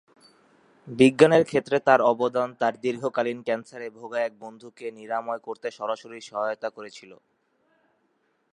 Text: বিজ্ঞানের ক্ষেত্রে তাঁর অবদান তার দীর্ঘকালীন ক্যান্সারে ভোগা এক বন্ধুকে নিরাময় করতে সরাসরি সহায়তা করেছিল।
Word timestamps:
বিজ্ঞানের 0.87 1.43
ক্ষেত্রে 1.45 1.77
তাঁর 1.79 2.01
অবদান 2.03 2.49
তার 2.53 2.73
দীর্ঘকালীন 2.81 3.39
ক্যান্সারে 3.43 3.87
ভোগা 3.89 4.19
এক 4.23 4.33
বন্ধুকে 4.39 4.85
নিরাময় 4.91 5.41
করতে 5.47 5.67
সরাসরি 5.71 6.19
সহায়তা 6.21 6.69
করেছিল। 6.69 7.11